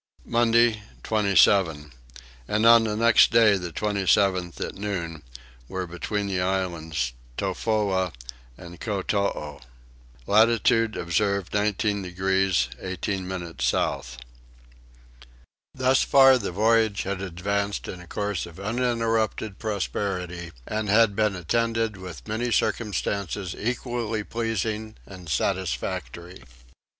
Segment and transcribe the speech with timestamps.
[0.25, 1.91] Monday 27.
[2.47, 5.21] And on the next day the 27th at noon
[5.67, 8.11] were between the islands Tofoa
[8.57, 9.59] and Kotoo.
[10.25, 14.17] Latitude observed 19 degrees 18 minutes south.
[15.75, 21.35] Thus far the voyage had advanced in a course of uninterrupted prosperity, and had been
[21.35, 26.43] attended with many circumstances equally pleasing and satisfactory.